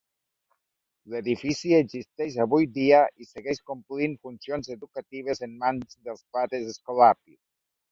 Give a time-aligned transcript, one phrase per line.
[1.15, 7.41] L'edifici existeix avui dia i segueix complint funcions educatives en mans dels pares escolapis.